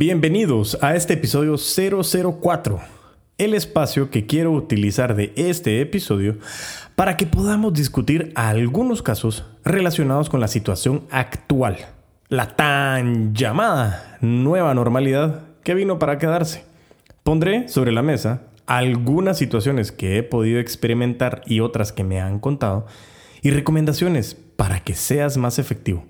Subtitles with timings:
[0.00, 2.78] Bienvenidos a este episodio 004,
[3.36, 6.38] el espacio que quiero utilizar de este episodio
[6.94, 11.78] para que podamos discutir algunos casos relacionados con la situación actual,
[12.28, 16.64] la tan llamada nueva normalidad que vino para quedarse.
[17.24, 22.38] Pondré sobre la mesa algunas situaciones que he podido experimentar y otras que me han
[22.38, 22.86] contado
[23.42, 26.04] y recomendaciones para que seas más efectivo.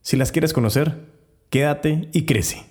[0.00, 0.96] Si las quieres conocer,
[1.48, 2.69] quédate y crece.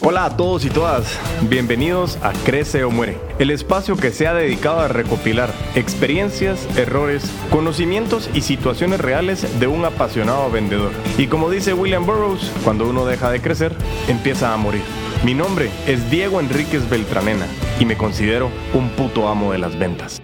[0.00, 4.34] Hola a todos y todas, bienvenidos a Crece o Muere, el espacio que se ha
[4.34, 10.92] dedicado a recopilar experiencias, errores, conocimientos y situaciones reales de un apasionado vendedor.
[11.18, 13.72] Y como dice William Burroughs, cuando uno deja de crecer,
[14.06, 14.82] empieza a morir.
[15.24, 17.46] Mi nombre es Diego Enríquez Beltranena
[17.80, 20.22] y me considero un puto amo de las ventas.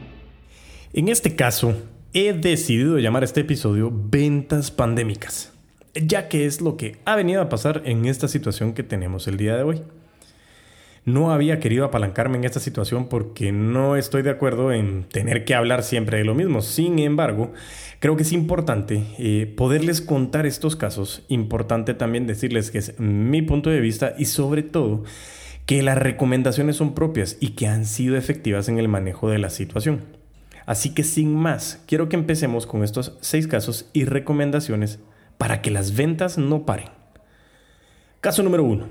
[0.93, 1.75] En este caso,
[2.13, 5.53] he decidido llamar este episodio Ventas Pandémicas
[5.95, 9.37] ya que es lo que ha venido a pasar en esta situación que tenemos el
[9.37, 9.83] día de hoy.
[11.05, 15.57] No había querido apalancarme en esta situación porque no estoy de acuerdo en tener que
[15.57, 16.63] hablar siempre de lo mismo.
[16.63, 17.53] Sin embargo,
[17.99, 21.25] creo que es importante eh, poderles contar estos casos.
[21.27, 25.03] Importante también decirles que es mi punto de vista y sobre todo
[25.67, 29.51] que las recomendaciones son propias y que han sido efectivas en el manejo de la
[29.51, 30.03] situación.
[30.67, 35.01] Así que sin más, quiero que empecemos con estos seis casos y recomendaciones
[35.43, 36.91] para que las ventas no paren.
[38.21, 38.89] Caso número uno.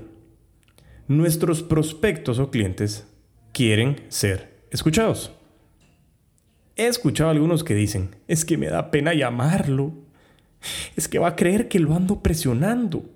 [1.08, 3.06] Nuestros prospectos o clientes
[3.54, 5.32] quieren ser escuchados.
[6.76, 9.94] He escuchado a algunos que dicen, es que me da pena llamarlo.
[10.94, 13.06] Es que va a creer que lo ando presionando.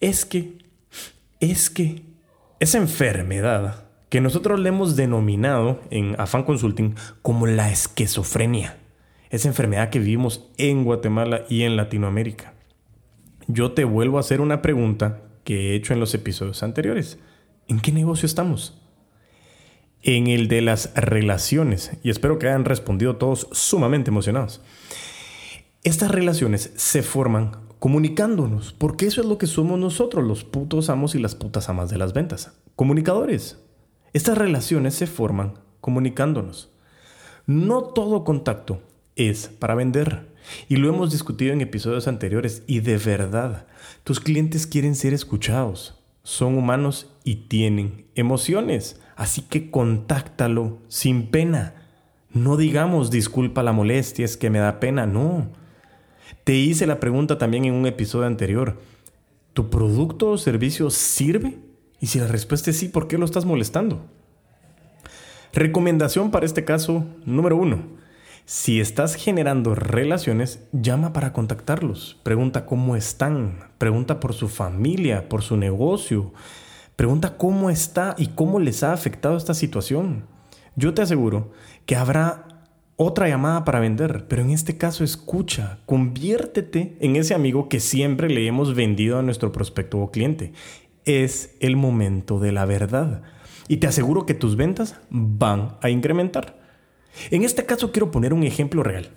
[0.00, 0.58] Es que,
[1.38, 2.02] es que,
[2.58, 8.76] esa enfermedad que nosotros le hemos denominado en Afan Consulting como la esquizofrenia.
[9.30, 12.55] Esa enfermedad que vivimos en Guatemala y en Latinoamérica
[13.48, 17.18] yo te vuelvo a hacer una pregunta que he hecho en los episodios anteriores.
[17.68, 18.80] ¿En qué negocio estamos?
[20.02, 24.60] En el de las relaciones, y espero que hayan respondido todos sumamente emocionados.
[25.82, 31.14] Estas relaciones se forman comunicándonos, porque eso es lo que somos nosotros, los putos amos
[31.14, 33.58] y las putas amas de las ventas, comunicadores.
[34.12, 36.72] Estas relaciones se forman comunicándonos.
[37.46, 38.82] No todo contacto
[39.14, 40.34] es para vender.
[40.68, 43.66] Y lo hemos discutido en episodios anteriores y de verdad,
[44.04, 45.94] tus clientes quieren ser escuchados.
[46.22, 49.00] Son humanos y tienen emociones.
[49.16, 51.74] Así que contáctalo sin pena.
[52.30, 55.48] No digamos disculpa la molestia, es que me da pena, no.
[56.44, 58.80] Te hice la pregunta también en un episodio anterior.
[59.52, 61.58] ¿Tu producto o servicio sirve?
[62.00, 64.04] Y si la respuesta es sí, ¿por qué lo estás molestando?
[65.52, 67.96] Recomendación para este caso número uno
[68.46, 72.20] si estás generando relaciones, llama para contactarlos.
[72.22, 73.58] Pregunta cómo están.
[73.76, 76.32] Pregunta por su familia, por su negocio.
[76.94, 80.26] Pregunta cómo está y cómo les ha afectado esta situación.
[80.76, 81.50] Yo te aseguro
[81.86, 82.62] que habrá
[82.94, 88.30] otra llamada para vender, pero en este caso escucha, conviértete en ese amigo que siempre
[88.30, 90.52] le hemos vendido a nuestro prospecto o cliente.
[91.04, 93.22] Es el momento de la verdad.
[93.66, 96.65] Y te aseguro que tus ventas van a incrementar.
[97.30, 99.10] En este caso quiero poner un ejemplo real.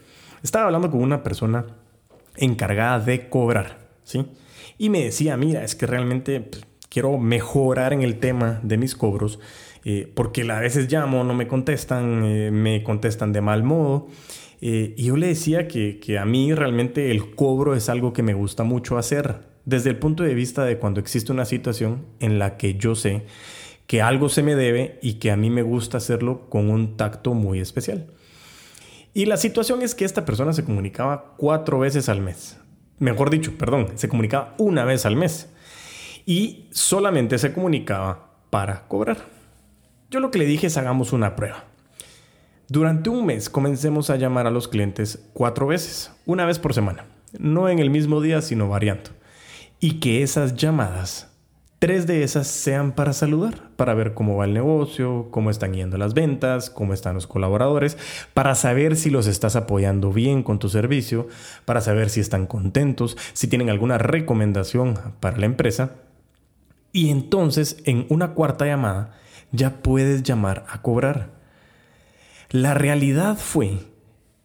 [0.44, 1.66] Estaba hablando con una persona
[2.38, 4.26] encargada de cobrar, ¿sí?
[4.78, 8.96] Y me decía, mira, es que realmente pues, quiero mejorar en el tema de mis
[8.96, 9.40] cobros,
[9.86, 14.08] eh, porque a veces llamo, no me contestan, eh, me contestan de mal modo.
[14.62, 18.24] Eh, y yo le decía que, que a mí realmente el cobro es algo que
[18.24, 22.40] me gusta mucho hacer, desde el punto de vista de cuando existe una situación en
[22.40, 23.24] la que yo sé
[23.90, 27.34] que algo se me debe y que a mí me gusta hacerlo con un tacto
[27.34, 28.06] muy especial.
[29.16, 32.60] Y la situación es que esta persona se comunicaba cuatro veces al mes.
[33.00, 35.50] Mejor dicho, perdón, se comunicaba una vez al mes.
[36.28, 39.26] Y solamente se comunicaba para cobrar.
[40.12, 41.64] Yo lo que le dije es hagamos una prueba.
[42.68, 47.08] Durante un mes comencemos a llamar a los clientes cuatro veces, una vez por semana.
[47.40, 49.10] No en el mismo día, sino variando.
[49.80, 51.29] Y que esas llamadas
[51.80, 55.98] Tres de esas sean para saludar, para ver cómo va el negocio, cómo están yendo
[55.98, 57.98] las ventas, cómo están los colaboradores,
[58.34, 61.30] para saber si los estás apoyando bien con tu servicio,
[61.64, 65.96] para saber si están contentos, si tienen alguna recomendación para la empresa.
[66.92, 69.14] Y entonces en una cuarta llamada
[69.54, 71.30] ya puedes llamar a cobrar.
[72.50, 73.78] La realidad fue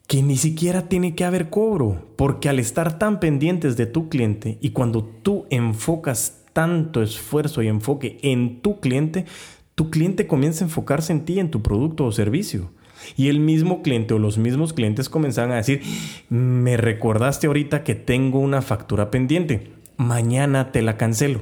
[0.06, 4.56] que ni siquiera tiene que haber cobro, porque al estar tan pendientes de tu cliente
[4.60, 9.26] y cuando tú enfocas tanto esfuerzo y enfoque en tu cliente,
[9.74, 12.70] tu cliente comienza a enfocarse en ti, en tu producto o servicio.
[13.16, 15.82] Y el mismo cliente o los mismos clientes comienzan a decir,
[16.30, 21.40] me recordaste ahorita que tengo una factura pendiente, mañana te la cancelo.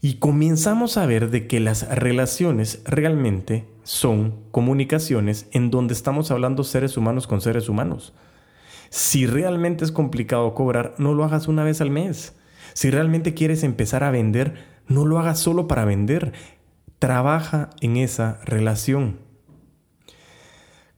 [0.00, 6.64] Y comenzamos a ver de que las relaciones realmente son comunicaciones en donde estamos hablando
[6.64, 8.12] seres humanos con seres humanos.
[8.90, 12.34] Si realmente es complicado cobrar, no lo hagas una vez al mes.
[12.72, 14.54] Si realmente quieres empezar a vender,
[14.86, 16.32] no lo hagas solo para vender.
[16.98, 19.18] Trabaja en esa relación.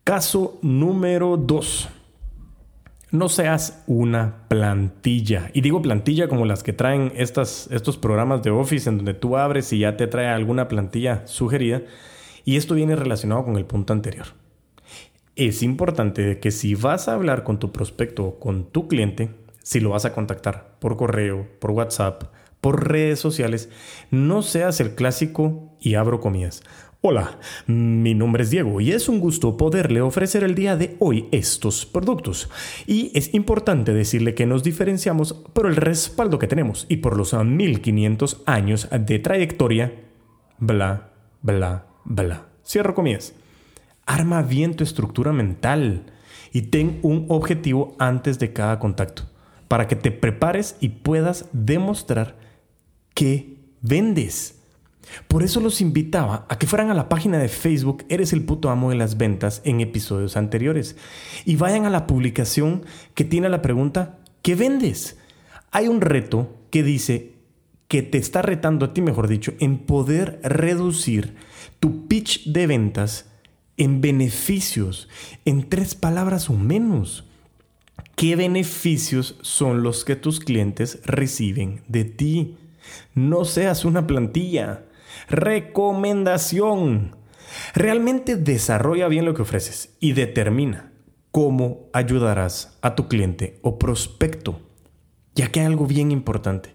[0.05, 1.88] Caso número 2.
[3.12, 5.50] No seas una plantilla.
[5.52, 9.73] Y digo plantilla como las que traen estos programas de Office en donde tú abres
[9.73, 11.82] y ya te trae alguna plantilla sugerida.
[12.44, 14.26] Y esto viene relacionado con el punto anterior.
[15.37, 19.31] Es importante que si vas a hablar con tu prospecto o con tu cliente,
[19.62, 22.25] si lo vas a contactar por correo, por WhatsApp,
[22.61, 23.71] por redes sociales,
[24.11, 26.62] no seas el clásico y abro comillas.
[27.03, 31.29] Hola, mi nombre es Diego y es un gusto poderle ofrecer el día de hoy
[31.33, 32.51] estos productos.
[32.87, 37.33] Y es importante decirle que nos diferenciamos por el respaldo que tenemos y por los
[37.33, 39.95] 1500 años de trayectoria.
[40.59, 41.09] Bla,
[41.41, 42.49] bla, bla.
[42.67, 43.33] Cierro comillas.
[44.05, 46.05] Arma bien tu estructura mental
[46.53, 49.30] y ten un objetivo antes de cada contacto
[49.70, 52.37] para que te prepares y puedas demostrar
[53.14, 54.56] que vendes.
[55.28, 58.69] Por eso los invitaba a que fueran a la página de Facebook Eres el puto
[58.70, 60.96] amo de las ventas en episodios anteriores
[61.44, 62.84] y vayan a la publicación
[63.14, 65.19] que tiene la pregunta ¿qué vendes?
[65.70, 67.34] Hay un reto que dice
[67.87, 71.37] que te está retando a ti, mejor dicho, en poder reducir
[71.78, 73.31] tu pitch de ventas
[73.76, 75.08] en beneficios,
[75.44, 77.30] en tres palabras o menos.
[78.17, 82.56] ¿Qué beneficios son los que tus clientes reciben de ti?
[83.14, 84.85] No seas una plantilla.
[85.29, 87.17] Recomendación.
[87.75, 90.93] Realmente desarrolla bien lo que ofreces y determina
[91.31, 94.61] cómo ayudarás a tu cliente o prospecto.
[95.35, 96.75] Ya que hay algo bien importante.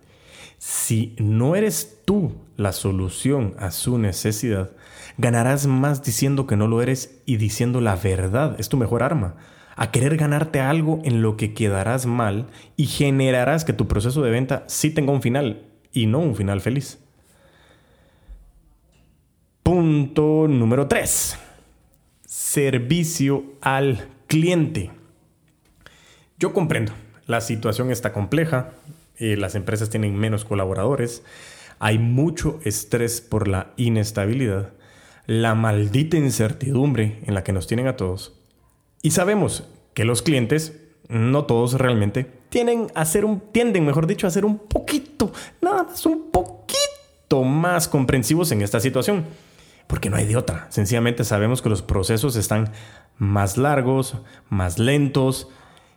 [0.58, 4.72] Si no eres tú la solución a su necesidad,
[5.18, 8.56] ganarás más diciendo que no lo eres y diciendo la verdad.
[8.60, 9.36] Es tu mejor arma.
[9.76, 14.32] A querer ganarte algo en lo que quedarás mal y generarás que tu proceso de
[14.32, 17.00] venta sí tenga un final y no un final feliz.
[19.64, 21.38] Punto número 3.
[22.26, 24.92] Servicio al cliente.
[26.38, 26.94] Yo comprendo,
[27.28, 28.72] la situación está compleja,
[29.18, 31.24] eh, las empresas tienen menos colaboradores,
[31.80, 34.74] hay mucho estrés por la inestabilidad,
[35.26, 38.34] la maldita incertidumbre en la que nos tienen a todos.
[39.06, 44.26] Y sabemos que los clientes, no todos realmente, tienden a ser un, tienden, mejor dicho,
[44.26, 45.32] a ser un poquito,
[45.62, 49.26] nada más un poquito más comprensivos en esta situación
[49.86, 50.66] porque no hay de otra.
[50.72, 52.72] Sencillamente sabemos que los procesos están
[53.20, 54.18] más largos,
[54.50, 55.50] más lentos.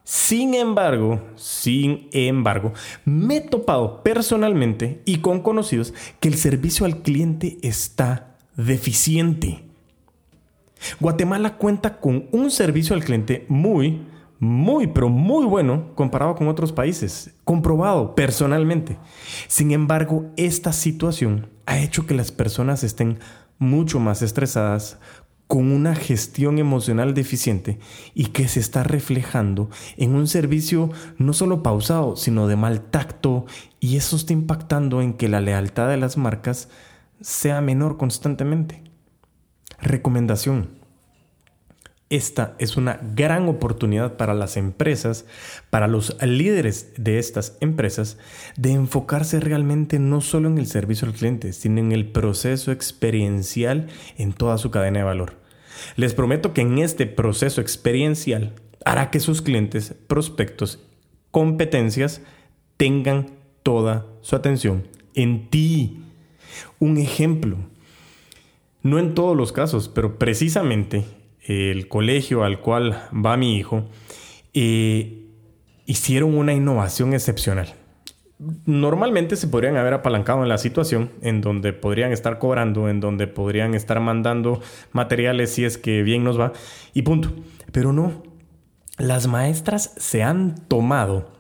[0.05, 2.75] Sin embargo, sin embargo,
[3.07, 9.68] me he topado personalmente y con conocidos que el servicio al cliente está deficiente.
[11.01, 14.07] Guatemala cuenta con un servicio al cliente muy,
[14.39, 18.97] muy, pero muy bueno comparado con otros países, comprobado personalmente.
[19.49, 23.19] Sin embargo, esta situación ha hecho que las personas estén
[23.59, 24.99] mucho más estresadas,
[25.49, 27.79] con una gestión emocional deficiente
[28.15, 33.47] y que se está reflejando en un servicio no solo pausado, sino de mal tacto
[33.81, 36.69] y eso está impactando en que la lealtad de las marcas
[37.23, 38.88] sea menor constantemente.
[39.81, 40.79] Recomendación.
[42.11, 45.27] Esta es una gran oportunidad para las empresas,
[45.69, 48.17] para los líderes de estas empresas,
[48.57, 53.89] de enfocarse realmente no solo en el servicio al cliente, sino en el proceso experiencial
[54.17, 55.35] en toda su cadena de valor.
[55.97, 58.55] Les prometo que en este proceso experiencial
[58.87, 60.83] hará que sus clientes, prospectos,
[61.31, 62.23] competencias
[62.79, 63.33] tengan
[63.63, 66.03] toda su atención en ti.
[66.79, 67.59] Un ejemplo,
[68.83, 71.05] no en todos los casos, pero precisamente
[71.49, 73.87] el colegio al cual va mi hijo,
[74.53, 75.27] eh,
[75.87, 77.75] hicieron una innovación excepcional.
[78.67, 83.27] Normalmente se podrían haber apalancado en la situación en donde podrían estar cobrando, en donde
[83.27, 84.61] podrían estar mandando
[84.93, 86.53] materiales si es que bien nos va,
[86.95, 87.31] y punto.
[87.73, 88.23] Pero no,
[88.99, 91.33] las maestras se han tomado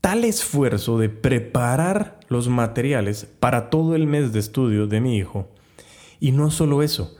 [0.00, 5.48] tal esfuerzo de preparar los materiales para todo el mes de estudio de mi hijo.
[6.20, 7.16] Y no solo eso,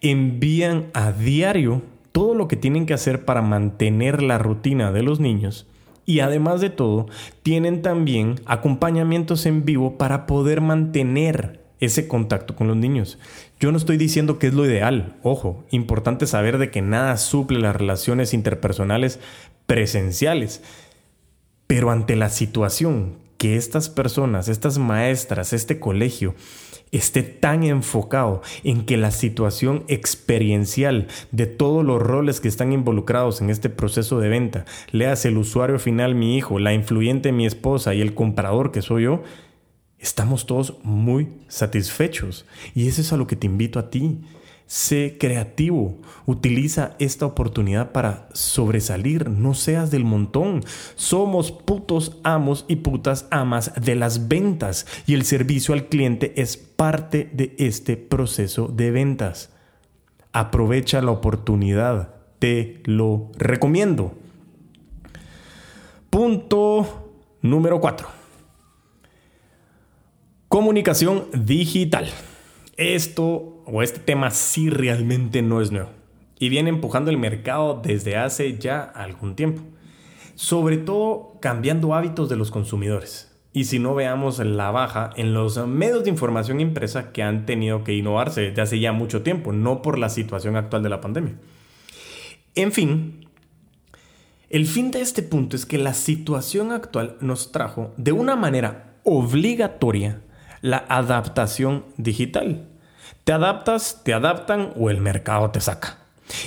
[0.00, 1.82] envían a diario
[2.12, 5.66] todo lo que tienen que hacer para mantener la rutina de los niños
[6.04, 7.06] y además de todo,
[7.42, 13.18] tienen también acompañamientos en vivo para poder mantener ese contacto con los niños.
[13.60, 17.58] Yo no estoy diciendo que es lo ideal, ojo, importante saber de que nada suple
[17.58, 19.20] las relaciones interpersonales
[19.66, 20.62] presenciales,
[21.66, 26.34] pero ante la situación que estas personas, estas maestras, este colegio,
[26.92, 33.40] esté tan enfocado en que la situación experiencial de todos los roles que están involucrados
[33.40, 37.94] en este proceso de venta, leas el usuario final mi hijo, la influyente mi esposa
[37.94, 39.22] y el comprador que soy yo,
[39.98, 42.44] estamos todos muy satisfechos.
[42.74, 44.20] Y eso es a lo que te invito a ti.
[44.66, 50.64] Sé creativo, utiliza esta oportunidad para sobresalir, no seas del montón.
[50.94, 56.56] Somos putos amos y putas amas de las ventas y el servicio al cliente es
[56.56, 59.50] parte de este proceso de ventas.
[60.32, 64.14] Aprovecha la oportunidad, te lo recomiendo.
[66.08, 67.10] Punto
[67.42, 68.08] número 4.
[70.48, 72.08] Comunicación digital.
[72.76, 75.90] Esto o este tema sí realmente no es nuevo
[76.42, 79.62] y viene empujando el mercado desde hace ya algún tiempo.
[80.34, 83.32] Sobre todo cambiando hábitos de los consumidores.
[83.52, 87.84] Y si no veamos la baja en los medios de información impresa que han tenido
[87.84, 91.36] que innovarse desde hace ya mucho tiempo, no por la situación actual de la pandemia.
[92.56, 93.28] En fin,
[94.50, 98.96] el fin de este punto es que la situación actual nos trajo de una manera
[99.04, 100.22] obligatoria
[100.60, 102.71] la adaptación digital.
[103.24, 105.98] Te adaptas, te adaptan o el mercado te saca.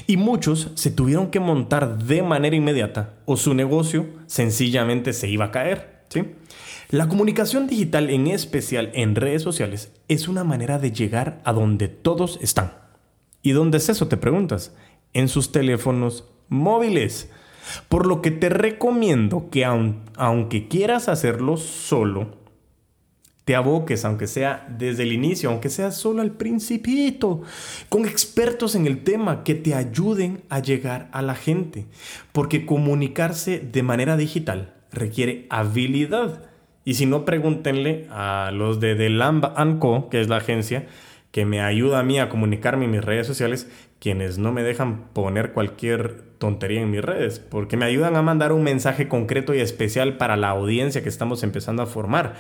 [0.08, 5.46] Y muchos se tuvieron que montar de manera inmediata o su negocio sencillamente se iba
[5.46, 6.04] a caer.
[6.10, 6.24] ¿sí?
[6.90, 11.88] La comunicación digital, en especial en redes sociales, es una manera de llegar a donde
[11.88, 12.74] todos están.
[13.42, 14.08] ¿Y dónde es eso?
[14.08, 14.74] Te preguntas.
[15.14, 17.30] En sus teléfonos móviles.
[17.90, 22.45] Por lo que te recomiendo que aunque quieras hacerlo solo,
[23.46, 27.44] te aboques, aunque sea desde el inicio, aunque sea solo al principito,
[27.90, 31.86] con expertos en el tema que te ayuden a llegar a la gente.
[32.32, 36.44] Porque comunicarse de manera digital requiere habilidad.
[36.84, 40.88] Y si no, pregúntenle a los de The Lamb Co., que es la agencia
[41.32, 45.10] que me ayuda a mí a comunicarme en mis redes sociales, quienes no me dejan
[45.10, 49.60] poner cualquier tontería en mis redes, porque me ayudan a mandar un mensaje concreto y
[49.60, 52.36] especial para la audiencia que estamos empezando a formar.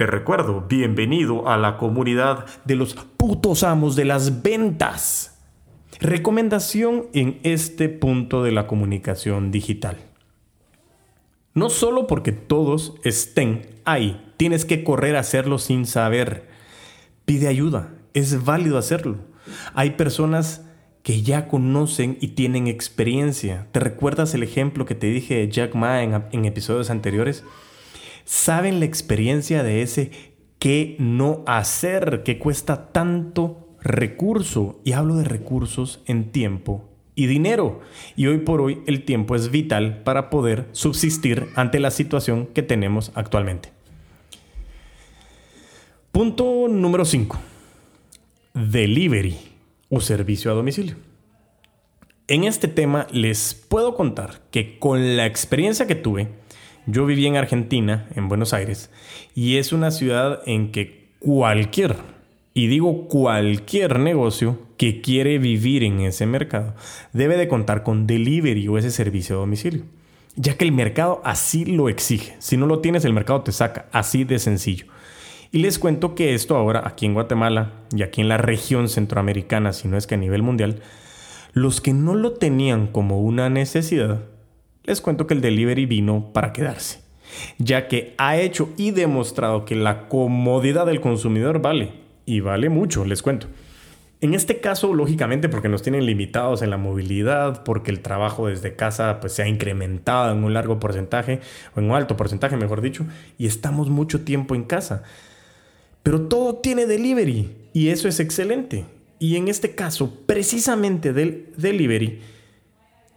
[0.00, 5.38] Te recuerdo, bienvenido a la comunidad de los putos amos de las ventas.
[6.00, 9.98] Recomendación en este punto de la comunicación digital.
[11.52, 16.48] No solo porque todos estén ahí, tienes que correr a hacerlo sin saber.
[17.26, 19.18] Pide ayuda, es válido hacerlo.
[19.74, 20.64] Hay personas
[21.02, 23.66] que ya conocen y tienen experiencia.
[23.72, 27.44] ¿Te recuerdas el ejemplo que te dije de Jack Ma en, en episodios anteriores?
[28.24, 30.10] Saben la experiencia de ese
[30.58, 34.80] qué no hacer, que cuesta tanto recurso.
[34.84, 37.80] Y hablo de recursos en tiempo y dinero.
[38.16, 42.62] Y hoy por hoy el tiempo es vital para poder subsistir ante la situación que
[42.62, 43.72] tenemos actualmente.
[46.12, 47.38] Punto número 5.
[48.54, 49.36] Delivery
[49.88, 50.96] o servicio a domicilio.
[52.26, 56.28] En este tema les puedo contar que con la experiencia que tuve,
[56.86, 58.90] yo viví en Argentina, en Buenos Aires,
[59.34, 61.96] y es una ciudad en que cualquier,
[62.54, 66.74] y digo cualquier negocio que quiere vivir en ese mercado,
[67.12, 69.84] debe de contar con delivery o ese servicio a domicilio,
[70.36, 72.34] ya que el mercado así lo exige.
[72.38, 74.86] Si no lo tienes, el mercado te saca, así de sencillo.
[75.52, 79.72] Y les cuento que esto ahora aquí en Guatemala y aquí en la región centroamericana,
[79.72, 80.80] si no es que a nivel mundial,
[81.52, 84.22] los que no lo tenían como una necesidad,
[84.84, 87.00] les cuento que el delivery vino para quedarse,
[87.58, 91.92] ya que ha hecho y demostrado que la comodidad del consumidor vale,
[92.26, 93.48] y vale mucho, les cuento.
[94.22, 98.76] En este caso, lógicamente, porque nos tienen limitados en la movilidad, porque el trabajo desde
[98.76, 101.40] casa pues, se ha incrementado en un largo porcentaje,
[101.74, 103.06] o en un alto porcentaje, mejor dicho,
[103.38, 105.04] y estamos mucho tiempo en casa.
[106.02, 108.84] Pero todo tiene delivery, y eso es excelente.
[109.18, 112.20] Y en este caso, precisamente del delivery,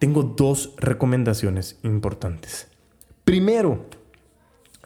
[0.04, 2.68] tengo dos recomendaciones importantes.
[3.24, 3.86] Primero,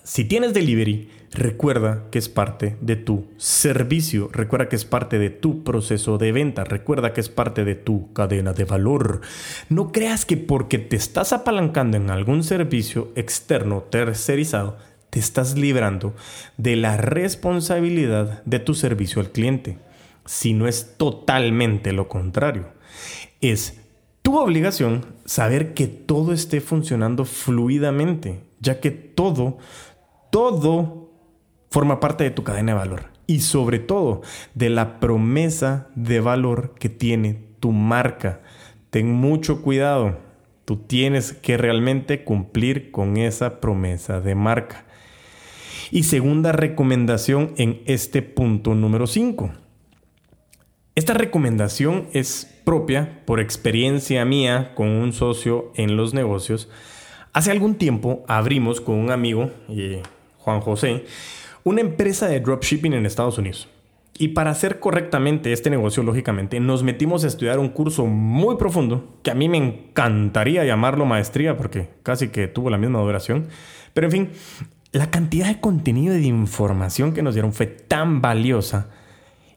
[0.03, 5.31] si tienes delivery, recuerda que es parte de tu servicio, recuerda que es parte de
[5.31, 9.21] tu proceso de venta, recuerda que es parte de tu cadena de valor.
[9.69, 14.77] No creas que porque te estás apalancando en algún servicio externo tercerizado,
[15.09, 16.13] te estás librando
[16.57, 19.79] de la responsabilidad de tu servicio al cliente,
[20.25, 22.67] si no es totalmente lo contrario.
[23.41, 23.79] Es
[24.27, 29.57] tu obligación saber que todo esté funcionando fluidamente, ya que todo,
[30.31, 31.13] todo
[31.71, 36.75] forma parte de tu cadena de valor y sobre todo de la promesa de valor
[36.77, 38.41] que tiene tu marca.
[38.89, 40.17] Ten mucho cuidado,
[40.65, 44.83] tú tienes que realmente cumplir con esa promesa de marca.
[45.89, 49.66] Y segunda recomendación en este punto número 5.
[50.97, 56.69] Esta recomendación es propia por experiencia mía con un socio en los negocios.
[57.33, 60.01] Hace algún tiempo abrimos con un amigo, eh,
[60.39, 61.05] Juan José,
[61.63, 63.69] una empresa de dropshipping en Estados Unidos.
[64.17, 69.19] Y para hacer correctamente este negocio, lógicamente, nos metimos a estudiar un curso muy profundo,
[69.21, 73.49] que a mí me encantaría llamarlo maestría, porque casi que tuvo la misma duración.
[73.93, 74.29] Pero en fin,
[74.93, 78.89] la cantidad de contenido y de información que nos dieron fue tan valiosa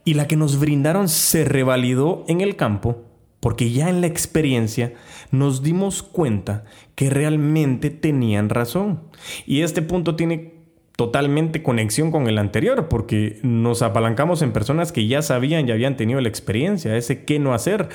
[0.05, 3.05] y la que nos brindaron se revalidó en el campo
[3.41, 4.93] porque ya en la experiencia
[5.31, 6.65] nos dimos cuenta
[6.95, 9.01] que realmente tenían razón.
[9.47, 10.61] Y este punto tiene
[10.97, 15.97] totalmente conexión con el anterior, porque nos apalancamos en personas que ya sabían y habían
[15.97, 17.89] tenido la experiencia, ese qué no hacer,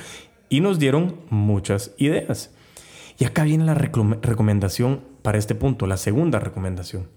[0.48, 2.52] y nos dieron muchas ideas.
[3.18, 7.08] Y acá viene la recomendación para este punto, la segunda recomendación.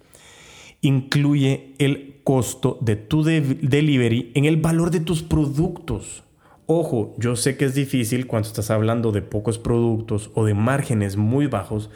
[0.81, 6.23] Incluye el costo de tu delivery en el valor de tus productos.
[6.67, 11.17] Ojo, yo sé que es difícil cuando estás hablando de pocos productos o de márgenes
[11.17, 11.89] muy bajos,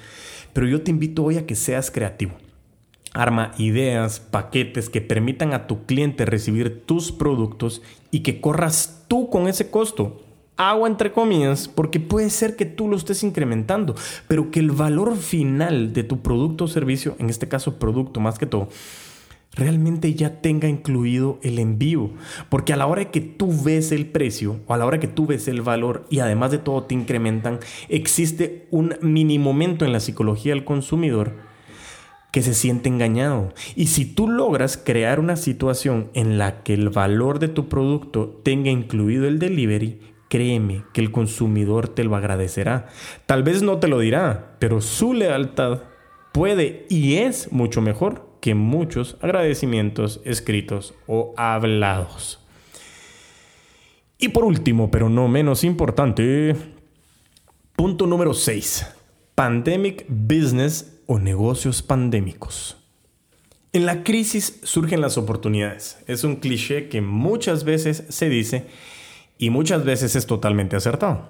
[0.52, 2.34] pero yo te invito hoy a que seas creativo.
[3.14, 9.30] Arma ideas, paquetes que permitan a tu cliente recibir tus productos y que corras tú
[9.30, 10.23] con ese costo.
[10.56, 13.96] Agua entre comillas, porque puede ser que tú lo estés incrementando,
[14.28, 18.38] pero que el valor final de tu producto o servicio, en este caso producto más
[18.38, 18.70] que todo,
[19.56, 22.12] realmente ya tenga incluido el envío.
[22.50, 25.26] Porque a la hora que tú ves el precio o a la hora que tú
[25.26, 30.00] ves el valor y además de todo te incrementan, existe un mini momento en la
[30.00, 31.34] psicología del consumidor
[32.32, 33.54] que se siente engañado.
[33.76, 38.40] Y si tú logras crear una situación en la que el valor de tu producto
[38.44, 42.88] tenga incluido el delivery, créeme que el consumidor te lo agradecerá.
[43.28, 45.84] Tal vez no te lo dirá, pero su lealtad
[46.32, 52.40] puede y es mucho mejor que muchos agradecimientos escritos o hablados.
[54.18, 56.56] Y por último, pero no menos importante,
[57.76, 58.88] punto número 6.
[59.36, 62.76] Pandemic Business o negocios pandémicos.
[63.72, 66.00] En la crisis surgen las oportunidades.
[66.08, 68.66] Es un cliché que muchas veces se dice
[69.44, 71.28] y muchas veces es totalmente acertado.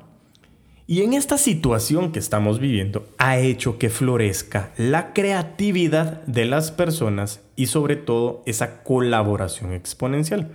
[0.85, 6.69] Y en esta situación que estamos viviendo ha hecho que florezca la creatividad de las
[6.69, 10.51] personas y sobre todo esa colaboración exponencial.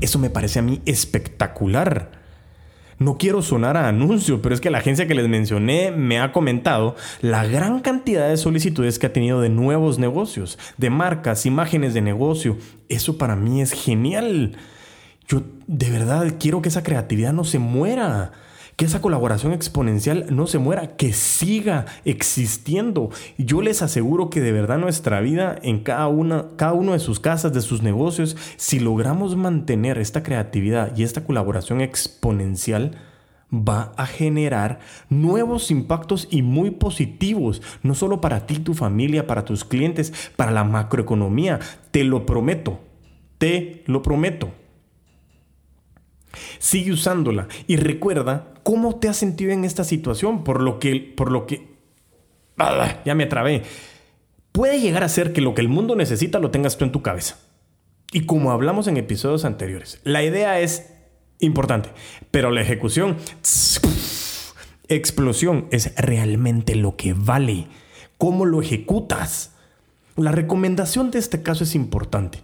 [0.00, 2.10] Eso me parece a mí espectacular.
[2.98, 6.32] No quiero sonar a anuncio, pero es que la agencia que les mencioné me ha
[6.32, 11.94] comentado la gran cantidad de solicitudes que ha tenido de nuevos negocios, de marcas, imágenes
[11.94, 12.56] de negocio.
[12.88, 14.56] Eso para mí es genial.
[15.28, 18.32] Yo de verdad quiero que esa creatividad no se muera
[18.78, 23.10] que esa colaboración exponencial no se muera, que siga existiendo.
[23.36, 27.18] Yo les aseguro que de verdad nuestra vida en cada, una, cada uno de sus
[27.18, 32.96] casas, de sus negocios, si logramos mantener esta creatividad y esta colaboración exponencial,
[33.52, 39.44] va a generar nuevos impactos y muy positivos, no solo para ti, tu familia, para
[39.44, 41.58] tus clientes, para la macroeconomía.
[41.90, 42.78] Te lo prometo,
[43.38, 44.52] te lo prometo.
[46.58, 51.30] Sigue usándola y recuerda cómo te has sentido en esta situación, por lo que, por
[51.30, 51.78] lo que,
[53.04, 53.62] ya me trabé.
[54.52, 57.02] Puede llegar a ser que lo que el mundo necesita lo tengas tú en tu
[57.02, 57.38] cabeza.
[58.12, 60.92] Y como hablamos en episodios anteriores, la idea es
[61.40, 61.90] importante,
[62.30, 63.16] pero la ejecución,
[64.88, 67.66] explosión, es realmente lo que vale.
[68.16, 69.52] ¿Cómo lo ejecutas?
[70.16, 72.42] La recomendación de este caso es importante.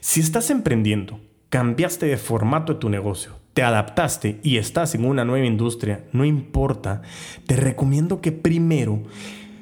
[0.00, 1.20] Si estás emprendiendo,
[1.52, 6.24] cambiaste de formato de tu negocio, te adaptaste y estás en una nueva industria, no
[6.24, 7.02] importa,
[7.46, 9.02] te recomiendo que primero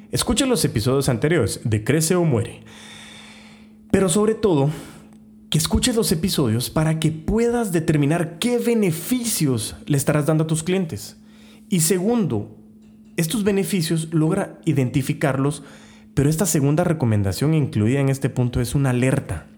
[0.09, 2.61] escuches los episodios anteriores de Crece o Muere.
[3.91, 4.69] Pero sobre todo,
[5.49, 10.63] que escuches los episodios para que puedas determinar qué beneficios le estarás dando a tus
[10.63, 11.17] clientes.
[11.67, 12.55] Y segundo,
[13.17, 15.61] estos beneficios logra identificarlos,
[16.13, 19.50] pero esta segunda recomendación incluida en este punto es una alerta.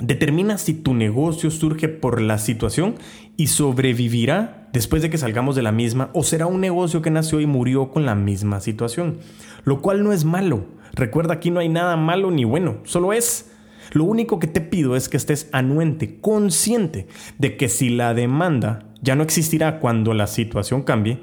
[0.00, 2.94] Determina si tu negocio surge por la situación
[3.36, 7.40] y sobrevivirá después de que salgamos de la misma o será un negocio que nació
[7.40, 9.18] y murió con la misma situación.
[9.64, 10.64] Lo cual no es malo.
[10.94, 13.50] Recuerda, aquí no hay nada malo ni bueno, solo es.
[13.92, 17.06] Lo único que te pido es que estés anuente, consciente
[17.38, 21.20] de que si la demanda ya no existirá cuando la situación cambie,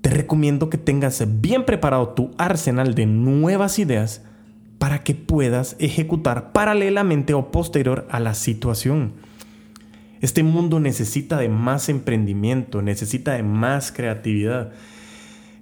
[0.00, 4.24] te recomiendo que tengas bien preparado tu arsenal de nuevas ideas
[4.80, 9.12] para que puedas ejecutar paralelamente o posterior a la situación.
[10.22, 14.72] Este mundo necesita de más emprendimiento, necesita de más creatividad,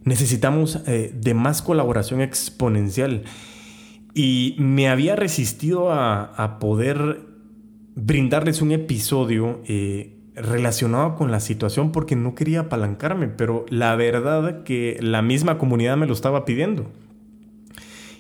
[0.04, 3.24] necesitamos eh, de más colaboración exponencial.
[4.14, 7.18] Y me había resistido a, poder
[7.96, 14.62] brindarles un episodio eh, relacionado con la situación porque no quería apalancarme, pero la verdad
[14.62, 16.88] que la misma comunidad me lo estaba pidiendo.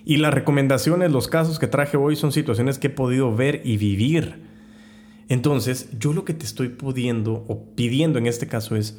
[0.08, 3.76] Y las recomendaciones, los casos que traje hoy son situaciones que he podido ver y
[3.76, 4.42] vivir.
[5.28, 8.98] Entonces, yo lo que te estoy pudiendo o pidiendo en este caso es,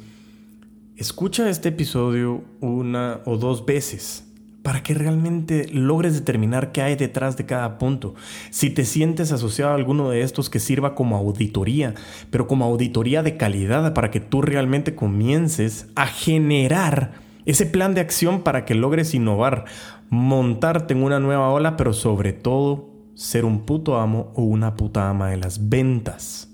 [0.96, 4.24] escucha este episodio una o dos veces
[4.62, 8.14] para que realmente logres determinar qué hay detrás de cada punto.
[8.50, 11.92] Si te sientes asociado a alguno de estos que sirva como auditoría,
[12.30, 18.00] pero como auditoría de calidad para que tú realmente comiences a generar ese plan de
[18.00, 19.64] acción para que logres innovar,
[20.08, 25.10] montarte en una nueva ola, pero sobre todo ser un puto amo o una puta
[25.10, 26.48] ama de las ventas.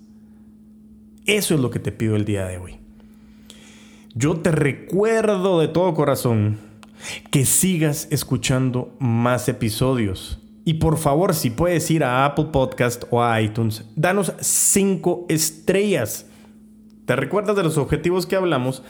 [1.27, 2.79] Eso es lo que te pido el día de hoy.
[4.15, 6.59] Yo te recuerdo de todo corazón
[7.31, 10.41] que sigas escuchando más episodios.
[10.65, 16.25] Y por favor, si puedes ir a Apple Podcast o a iTunes, danos 5 estrellas.
[17.05, 18.83] ¿Te recuerdas de los objetivos que hablamos?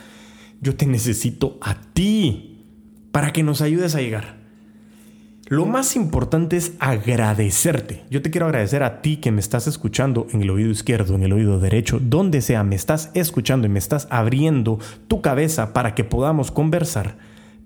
[0.61, 2.65] Yo te necesito a ti
[3.11, 4.37] para que nos ayudes a llegar.
[5.47, 8.03] Lo más importante es agradecerte.
[8.09, 11.23] Yo te quiero agradecer a ti que me estás escuchando en el oído izquierdo, en
[11.23, 15.95] el oído derecho, donde sea, me estás escuchando y me estás abriendo tu cabeza para
[15.95, 17.15] que podamos conversar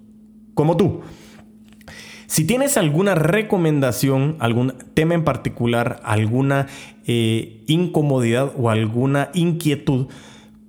[0.53, 1.01] como tú.
[2.27, 6.67] Si tienes alguna recomendación, algún tema en particular, alguna
[7.05, 10.07] eh, incomodidad o alguna inquietud,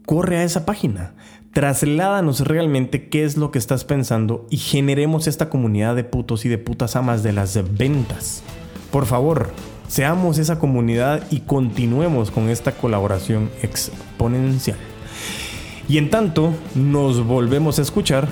[0.05, 1.15] corre a esa página.
[1.55, 6.49] Trasládanos realmente qué es lo que estás pensando y generemos esta comunidad de putos y
[6.49, 8.43] de putas amas de las ventas.
[8.91, 9.53] Por favor,
[9.87, 14.79] seamos esa comunidad y continuemos con esta colaboración exponencial.
[15.89, 18.27] Y en tanto, nos volvemos a escuchar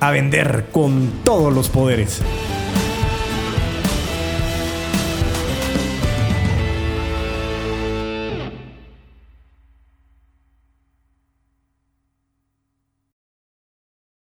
[0.00, 2.22] a vender con todos los poderes.